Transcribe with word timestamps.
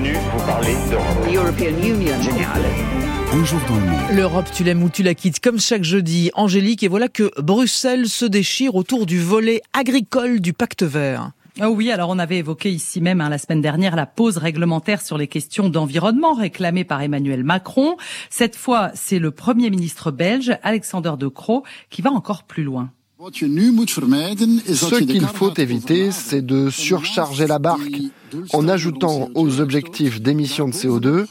venu 0.00 0.14
vous 0.14 0.46
parler 0.46 0.74
d'Europe. 0.90 1.06
Un 3.32 3.44
jour 3.44 3.60
dans 3.68 3.76
le 3.76 3.80
monde. 3.82 4.00
L'Europe, 4.12 4.46
tu 4.52 4.64
l'aimes 4.64 4.82
ou 4.82 4.88
tu 4.88 5.02
la 5.02 5.14
quittes, 5.14 5.40
comme 5.40 5.60
chaque 5.60 5.84
jeudi, 5.84 6.30
Angélique, 6.34 6.82
et 6.82 6.88
voilà 6.88 7.08
que 7.08 7.30
Bruxelles 7.40 8.08
se 8.08 8.24
déchire 8.24 8.74
autour 8.74 9.06
du 9.06 9.20
volet 9.20 9.62
agricole 9.72 10.40
du 10.40 10.52
pacte 10.52 10.82
vert. 10.82 11.32
Oh 11.60 11.66
oui, 11.66 11.90
alors 11.90 12.08
on 12.08 12.18
avait 12.18 12.38
évoqué 12.38 12.70
ici 12.70 13.00
même 13.00 13.20
hein, 13.20 13.28
la 13.28 13.38
semaine 13.38 13.60
dernière 13.60 13.94
la 13.94 14.06
pause 14.06 14.38
réglementaire 14.38 15.02
sur 15.02 15.18
les 15.18 15.26
questions 15.26 15.68
d'environnement 15.68 16.32
réclamée 16.32 16.84
par 16.84 17.02
Emmanuel 17.02 17.44
Macron. 17.44 17.96
Cette 18.30 18.56
fois, 18.56 18.90
c'est 18.94 19.18
le 19.18 19.30
Premier 19.30 19.68
ministre 19.68 20.10
belge, 20.10 20.56
Alexander 20.62 21.12
De 21.18 21.28
Croo, 21.28 21.64
qui 21.90 22.02
va 22.02 22.10
encore 22.10 22.44
plus 22.44 22.62
loin. 22.62 22.90
Ce 23.32 25.04
qu'il 25.04 25.26
faut 25.26 25.52
éviter, 25.54 26.10
c'est 26.10 26.40
de 26.40 26.70
surcharger 26.70 27.46
la 27.46 27.58
barque 27.58 28.00
en 28.52 28.68
ajoutant 28.68 29.28
aux 29.34 29.60
objectifs 29.60 30.22
d'émissions 30.22 30.68
de 30.68 30.72
CO2 30.72 31.26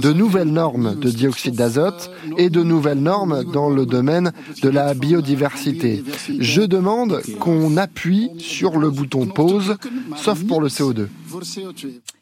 de 0.00 0.12
nouvelles 0.12 0.52
normes 0.52 0.94
de 0.98 1.10
dioxyde 1.10 1.56
d'azote 1.56 2.10
et 2.38 2.50
de 2.50 2.62
nouvelles 2.62 3.00
normes 3.00 3.42
dans 3.52 3.68
le 3.68 3.84
domaine 3.84 4.32
de 4.62 4.68
la 4.68 4.94
biodiversité. 4.94 6.04
Je 6.38 6.62
demande 6.62 7.20
qu'on 7.40 7.76
appuie 7.76 8.30
sur 8.38 8.78
le 8.78 8.90
bouton 8.90 9.26
pause, 9.26 9.76
sauf 10.16 10.44
pour 10.44 10.60
le 10.60 10.68
CO2. 10.68 11.08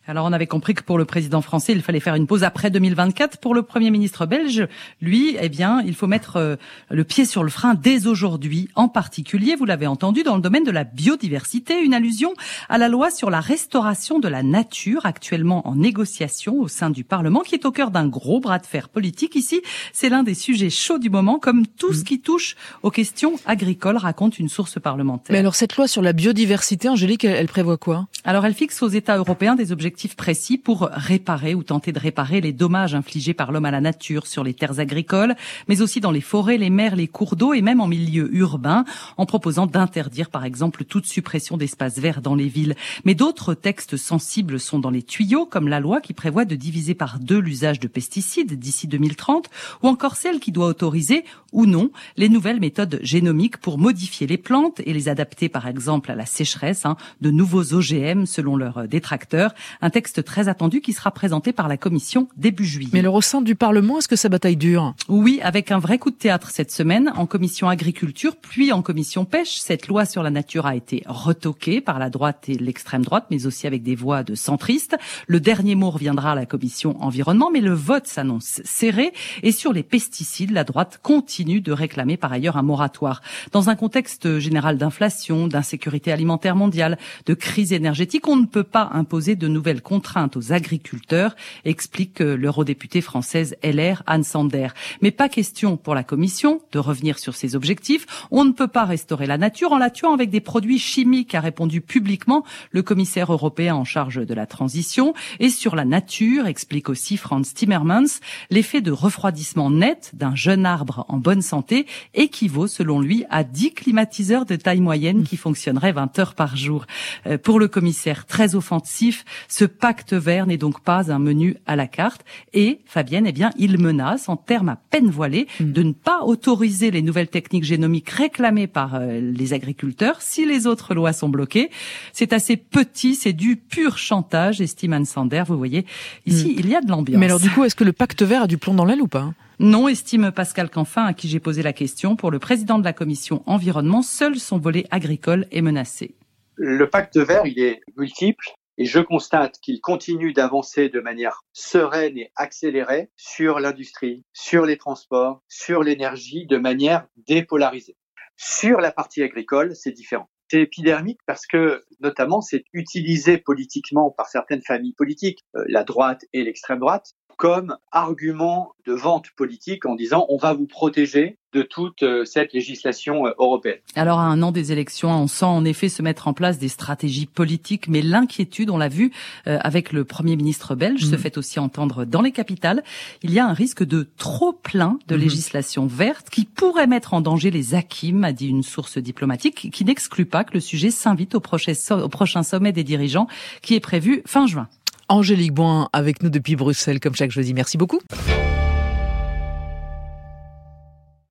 Alors 0.09 0.27
on 0.27 0.33
avait 0.33 0.49
compris 0.49 0.75
que 0.75 0.83
pour 0.83 0.99
le 0.99 1.05
président 1.05 1.43
français, 1.43 1.73
il 1.73 1.81
fallait 1.81 2.01
faire 2.01 2.17
une 2.17 2.27
pause 2.27 2.43
après 2.43 2.71
2024. 2.71 3.39
Pour 3.39 3.55
le 3.55 3.63
Premier 3.63 3.93
ministre 3.93 4.27
belge, 4.27 4.67
lui, 5.01 5.37
eh 5.41 5.49
bien, 5.49 5.81
il 5.87 5.95
faut 5.95 6.09
mettre 6.09 6.37
euh, 6.39 6.57
le 6.91 7.05
pied 7.05 7.25
sur 7.25 7.45
le 7.45 7.51
frein 7.51 7.75
dès 7.75 8.09
aujourd'hui. 8.09 8.69
En 8.75 8.89
particulier, 8.89 9.55
vous 9.55 9.65
l'avez 9.65 9.87
entendu, 9.87 10.25
dans 10.25 10.35
le 10.35 10.43
domaine 10.43 10.65
de 10.65 10.73
la 10.73 10.83
biodiversité, 10.83 11.81
une 11.81 11.95
allusion 11.95 12.35
à 12.69 12.79
la 12.79 12.89
loi 12.89 13.13
sur 13.13 13.31
la 13.31 13.39
restauration 13.39 14.19
de 14.19 14.27
la 14.27 14.43
nature, 14.43 15.07
actuellement 15.07 15.69
en 15.69 15.77
négociation 15.77 16.59
au 16.59 16.67
sein 16.67 16.91
du 16.91 17.05
Parlement, 17.05 17.43
qui 17.43 17.55
est 17.55 17.65
au 17.65 17.71
cœur 17.71 17.93
d'un 17.93 18.09
gros 18.09 18.41
bras 18.41 18.59
de 18.59 18.67
fer 18.67 18.89
politique. 18.89 19.37
Ici, 19.37 19.63
c'est 19.93 20.09
l'un 20.09 20.25
des 20.25 20.35
sujets 20.35 20.71
chauds 20.71 20.99
du 20.99 21.11
moment, 21.11 21.39
comme 21.39 21.65
tout 21.65 21.93
ce 21.93 22.03
qui 22.03 22.21
touche 22.21 22.57
aux 22.83 22.91
questions 22.91 23.35
agricoles, 23.47 23.99
raconte 23.99 24.41
une 24.41 24.49
source 24.49 24.81
parlementaire. 24.81 25.33
Mais 25.33 25.39
alors 25.39 25.55
cette 25.55 25.77
loi 25.77 25.87
sur 25.87 26.03
la 26.03 26.13
biodiversité, 26.13 26.89
Angélique, 26.89 27.23
elle, 27.25 27.37
elle 27.37 27.47
prévoit 27.47 27.77
quoi? 27.77 28.09
Alors 28.25 28.45
elle 28.45 28.55
fixe 28.55 28.83
aux 28.83 28.89
États 28.89 29.17
européens 29.17 29.55
des 29.55 29.71
objectifs 29.71 29.92
précis 30.17 30.59
pour 30.59 30.89
réparer 30.93 31.55
ou 31.55 31.63
tenter 31.63 31.93
de 31.93 31.99
réparer 31.99 32.41
les 32.41 32.53
dommages 32.53 32.95
infligés 32.95 33.35
par 33.35 33.53
l'homme 33.53 33.65
à 33.65 33.71
la 33.71 33.81
nature 33.81 34.27
sur 34.27 34.45
les 34.45 34.55
terres 34.55 34.81
agricoles, 34.81 35.35
mais 35.69 35.81
aussi 35.81 36.01
dans 36.01 36.11
les 36.11 36.21
forêts, 36.21 36.59
les 36.59 36.71
mers, 36.71 36.97
les 36.97 37.09
cours 37.09 37.37
d'eau 37.37 37.55
et 37.55 37.63
même 37.63 37.81
en 37.81 37.87
milieu 37.87 38.35
urbain, 38.35 38.85
en 39.17 39.27
proposant 39.27 39.67
d'interdire 39.67 40.31
par 40.31 40.45
exemple 40.45 40.85
toute 40.85 41.07
suppression 41.07 41.57
d'espaces 41.57 41.99
verts 41.99 42.23
dans 42.23 42.35
les 42.35 42.49
villes. 42.49 42.75
Mais 43.05 43.15
d'autres 43.15 43.55
textes 43.55 43.97
sensibles 43.97 44.59
sont 44.61 44.79
dans 44.79 44.91
les 44.91 45.03
tuyaux, 45.03 45.47
comme 45.47 45.69
la 45.69 45.81
loi 45.81 46.01
qui 46.01 46.13
prévoit 46.13 46.45
de 46.45 46.57
diviser 46.57 46.95
par 46.95 47.19
deux 47.19 47.39
l'usage 47.39 47.81
de 47.81 47.89
pesticides 47.89 48.59
d'ici 48.59 48.87
2030, 48.87 49.49
ou 49.83 49.89
encore 49.89 50.17
celle 50.17 50.41
qui 50.41 50.53
doit 50.53 50.67
autoriser 50.67 51.25
ou 51.53 51.67
non 51.67 51.91
les 52.17 52.29
nouvelles 52.29 52.61
méthodes 52.61 52.99
génomiques 53.03 53.59
pour 53.59 53.79
modifier 53.79 54.27
les 54.27 54.39
plantes 54.39 54.81
et 54.85 54.93
les 54.93 55.09
adapter 55.09 55.49
par 55.49 55.67
exemple 55.67 56.11
à 56.11 56.15
la 56.15 56.27
sécheresse, 56.27 56.87
hein, 56.87 56.97
de 57.21 57.31
nouveaux 57.31 57.75
OGM 57.75 58.27
selon 58.27 58.57
leurs 58.57 58.89
détracteurs. 58.89 59.55
Un 59.85 59.91
texte 59.91 60.23
très 60.23 60.47
attendu 60.47 60.81
qui 60.81 60.93
sera 60.93 61.11
présenté 61.11 61.53
par 61.53 61.67
la 61.67 61.77
Commission 61.77 62.29
début 62.37 62.65
juillet. 62.65 62.91
Mais 62.93 63.05
au 63.05 63.21
sein 63.21 63.43
du 63.43 63.57
Parlement, 63.57 63.99
est-ce 63.99 64.07
que 64.07 64.15
sa 64.15 64.29
bataille 64.29 64.57
dure? 64.57 64.95
Oui, 65.09 65.41
avec 65.43 65.73
un 65.73 65.81
vrai 65.81 65.99
coup 65.99 66.13
de 66.13 66.17
théâtre 66.17 66.51
cette 66.53 66.71
semaine 66.71 67.13
en 67.17 67.27
Commission 67.27 67.69
agriculture, 67.69 68.37
puis 68.37 68.71
en 68.71 68.81
Commission 68.81 69.25
pêche. 69.25 69.57
Cette 69.59 69.89
loi 69.89 70.05
sur 70.05 70.23
la 70.23 70.31
nature 70.31 70.67
a 70.67 70.77
été 70.77 71.03
retoquée 71.07 71.81
par 71.81 71.99
la 71.99 72.11
droite 72.11 72.45
et 72.49 72.55
l'extrême 72.55 73.05
droite, 73.05 73.27
mais 73.33 73.45
aussi 73.45 73.67
avec 73.67 73.83
des 73.83 73.97
voix 73.97 74.23
de 74.23 74.37
centristes. 74.37 74.97
Le 75.27 75.41
dernier 75.41 75.75
mot 75.75 75.91
reviendra 75.91 76.31
à 76.31 76.35
la 76.37 76.47
Commission 76.47 77.03
environnement, 77.03 77.51
mais 77.53 77.61
le 77.61 77.75
vote 77.75 78.07
s'annonce 78.07 78.61
serré. 78.63 79.13
Et 79.43 79.51
sur 79.51 79.73
les 79.73 79.83
pesticides, 79.83 80.53
la 80.53 80.63
droite 80.63 81.01
continue 81.03 81.61
de 81.61 81.73
réclamer 81.73 82.17
par 82.17 82.33
ailleurs 82.33 82.57
un 82.57 82.63
moratoire. 82.63 83.21
Dans 83.51 83.69
un 83.69 83.75
contexte 83.75 84.39
général 84.39 84.79
d'inflation, 84.79 85.49
d'insécurité 85.49 86.13
alimentaire 86.13 86.55
mondiale, 86.55 86.99
de 87.27 87.35
crise 87.35 87.73
énergétique, 87.73 88.29
on 88.29 88.37
ne 88.37 88.47
peut 88.47 88.63
pas 88.63 88.89
imposer 88.93 89.35
de 89.35 89.49
nouvelles 89.49 89.72
contraintes 89.81 90.37
aux 90.37 90.53
agriculteurs, 90.53 91.35
explique 91.65 92.21
euh, 92.21 92.37
l'eurodéputée 92.37 93.01
française 93.01 93.57
LR 93.63 94.03
Anne 94.07 94.25
Sander. 94.25 94.69
Mais 95.01 95.11
pas 95.11 95.29
question 95.29 95.77
pour 95.77 95.95
la 95.95 96.05
Commission 96.05 96.61
de 96.73 96.79
revenir 96.79 97.19
sur 97.19 97.35
ses 97.35 97.57
objectifs. 97.57 98.07
On 98.31 98.45
ne 98.45 98.53
peut 98.53 98.69
pas 98.69 98.85
restaurer 98.85 99.27
la 99.27 99.39
nature 99.39 99.73
en 99.73 99.79
la 99.79 99.91
tuant 99.91 100.13
avec 100.13 100.31
des 100.31 100.41
produits 100.41 100.79
chimiques, 100.79 101.35
a 101.35 101.41
répondu 101.41 101.81
publiquement 101.81 102.45
le 102.71 102.83
commissaire 102.83 103.33
européen 103.33 103.75
en 103.75 103.85
charge 103.85 104.27
de 104.27 104.35
la 104.35 104.47
transition. 104.47 105.15
Et 105.41 105.49
sur 105.49 105.77
la 105.77 105.85
nature, 105.85 106.47
explique 106.47 106.89
aussi 106.89 107.17
Franz 107.17 107.55
Timmermans, 107.55 108.21
l'effet 108.51 108.81
de 108.81 108.91
refroidissement 108.91 109.71
net 109.71 110.11
d'un 110.15 110.35
jeune 110.35 110.67
arbre 110.67 111.05
en 111.09 111.19
bonne 111.19 111.43
santé 111.43 111.87
équivaut, 112.15 112.67
selon 112.67 113.01
lui, 113.01 113.25
à 113.31 113.45
10 113.45 113.75
climatiseurs 113.75 114.47
de 114.47 114.57
taille 114.57 114.81
moyenne 114.81 115.25
qui 115.25 115.37
fonctionneraient 115.37 115.93
20 115.93 116.19
heures 116.19 116.35
par 116.35 116.57
jour. 116.57 116.87
Euh, 117.27 117.39
pour 117.39 117.59
le 117.59 117.69
commissaire 117.69 118.27
très 118.27 118.55
offensif, 118.55 119.25
pacte 119.65 120.13
vert 120.13 120.47
n'est 120.47 120.57
donc 120.57 120.81
pas 120.81 121.13
un 121.13 121.19
menu 121.19 121.57
à 121.67 121.77
la 121.77 121.87
carte 121.87 122.25
et 122.53 122.81
Fabienne, 122.87 123.27
eh 123.27 123.33
bien, 123.33 123.51
il 123.57 123.79
menace 123.79 124.29
en 124.29 124.37
termes 124.37 124.69
à 124.69 124.77
peine 124.77 125.11
voilés 125.11 125.47
mm. 125.61 125.73
de 125.73 125.83
ne 125.83 125.93
pas 125.93 126.23
autoriser 126.23 126.91
les 126.91 127.03
nouvelles 127.03 127.29
techniques 127.29 127.65
génomiques 127.65 128.11
réclamées 128.11 128.67
par 128.67 128.95
euh, 128.95 129.21
les 129.21 129.53
agriculteurs 129.53 130.23
si 130.23 130.47
les 130.47 130.67
autres 130.67 130.95
lois 130.95 131.13
sont 131.13 131.29
bloquées. 131.29 131.71
C'est 132.13 132.33
assez 132.33 132.57
petit, 132.57 133.15
c'est 133.15 133.33
du 133.33 133.57
pur 133.57 133.99
chantage, 133.99 134.61
estime 134.61 134.93
Anne 134.93 135.05
Sander. 135.05 135.45
Vous 135.47 135.59
voyez, 135.59 135.87
ici, 136.27 136.49
mm. 136.49 136.59
il 136.59 136.69
y 136.69 136.75
a 136.75 136.81
de 136.81 136.91
l'ambiance. 136.91 137.19
Mais 137.19 137.27
alors 137.27 137.41
du 137.41 137.51
coup, 137.51 137.65
est-ce 137.65 137.77
que 137.77 137.85
le 137.85 137.93
pacte 137.93 138.23
vert 138.23 138.43
a 138.43 138.47
du 138.47 138.59
plomb 138.59 138.75
dans 138.75 138.85
l'aile 138.85 139.03
ou 139.03 139.09
pas? 139.09 139.33
Non, 139.59 139.87
estime 139.87 140.33
Pascal 140.33 140.71
Canfin, 140.71 141.05
à 141.05 141.13
qui 141.13 141.29
j'ai 141.29 141.39
posé 141.39 141.63
la 141.63 141.73
question. 141.73 142.17
Pour 142.17 142.31
le 142.31 142.39
président 142.39 142.79
de 142.79 142.85
la 142.85 142.93
commission 142.93 143.43
environnement, 143.47 144.03
seul 144.03 144.39
son 144.39 144.59
volet 144.59 144.87
agricole 144.91 145.47
est 145.53 145.63
menacé. 145.63 146.15
Le 146.57 146.89
pacte 146.89 147.17
vert, 147.17 147.47
il 147.47 147.59
est 147.59 147.81
multiple. 147.97 148.45
Et 148.79 148.85
je 148.85 149.01
constate 149.01 149.59
qu'il 149.61 149.81
continue 149.81 150.33
d'avancer 150.33 150.89
de 150.89 151.01
manière 151.01 151.45
sereine 151.53 152.17
et 152.17 152.33
accélérée 152.37 153.11
sur 153.17 153.61
l'industrie, 153.61 154.25
sur 154.33 154.65
les 154.65 154.79
transports, 154.79 155.43
sur 155.49 155.83
l'énergie, 155.83 156.47
de 156.47 156.57
manière 156.57 157.07
dépolarisée. 157.17 157.97
Sur 158.37 158.81
la 158.81 158.91
partie 158.91 159.23
agricole, 159.23 159.77
c'est 159.77 159.93
différent. 159.93 160.29
C'est 160.49 160.63
épidermique 160.63 161.21
parce 161.27 161.47
que, 161.47 161.85
notamment, 162.01 162.41
c'est 162.41 162.65
utilisé 162.73 163.39
politiquement 163.39 164.11
par 164.11 164.29
certaines 164.29 164.63
familles 164.63 164.95
politiques, 164.95 165.45
euh, 165.57 165.65
la 165.69 165.85
droite 165.85 166.25
et 166.33 166.45
l'extrême 166.45 166.79
droite, 166.79 167.13
comme 167.43 167.77
argument 167.91 168.71
de 168.87 168.93
vente 168.93 169.31
politique 169.35 169.85
en 169.85 169.97
disant 169.97 170.27
on 170.29 170.37
va 170.37 170.53
vous 170.53 170.69
protéger 170.69 171.39
de 171.53 171.63
toute 171.63 172.05
euh, 172.05 172.25
cette 172.25 172.53
législation 172.53 173.27
euh, 173.27 173.33
européenne. 173.37 173.81
Alors 173.97 174.21
à 174.21 174.27
un 174.27 174.41
an 174.43 174.53
des 174.53 174.71
élections, 174.71 175.11
on 175.11 175.27
sent 175.27 175.45
en 175.45 175.65
effet 175.65 175.89
se 175.89 176.03
mettre 176.03 176.29
en 176.29 176.35
place 176.35 176.61
des 176.61 176.69
stratégies 176.69 177.27
politiques, 177.27 177.89
mais 177.89 178.01
l'inquiétude, 178.01 178.71
on 178.71 178.79
l'a 178.79 178.89
vu 178.89 179.11
euh, 179.49 179.59
avec 179.61 179.93
le 179.93 180.05
Premier 180.05 180.37
ministre 180.37 180.77
belge, 180.77 181.05
se 181.05 181.17
mm. 181.17 181.19
fait 181.19 181.37
aussi 181.37 181.59
entendre 181.59 182.05
dans 182.05 182.23
les 182.23 182.31
capitales. 182.31 182.85
Il 183.25 183.33
y 183.33 183.41
a 183.41 183.47
un 183.47 183.55
risque 183.55 183.83
de 183.83 184.09
trop 184.17 184.53
plein 184.53 185.01
de 185.09 185.17
mm-hmm. 185.17 185.19
législation 185.19 185.87
verte 185.87 186.31
qui 186.31 186.45
pourrait 186.45 186.87
mettre 186.87 187.13
en 187.13 187.23
danger 187.23 187.51
les 187.51 187.75
acquis, 187.75 188.15
a 188.23 188.33
dit 188.33 188.47
une 188.47 188.63
source 188.63 188.99
diplomatique, 188.99 189.69
qui 189.73 189.85
n'exclut 189.85 190.27
pas 190.27 190.45
que 190.45 190.55
le 190.55 190.61
sujet 190.61 190.93
s'invite 190.93 191.35
au 191.35 191.41
prochain 191.41 192.43
sommet 192.45 192.71
des 192.71 192.85
dirigeants 192.85 193.27
qui 193.63 193.75
est 193.75 193.81
prévu 193.81 194.23
fin 194.27 194.47
juin. 194.47 194.69
Angélique 195.09 195.53
Boin 195.53 195.89
avec 195.93 196.23
nous 196.23 196.31
depuis 196.31 196.57
Bruxelles, 196.57 197.01
comme 197.01 197.15
chaque 197.15 197.31
jeudi. 197.31 197.55
Merci 197.55 197.79
beaucoup. 197.79 198.01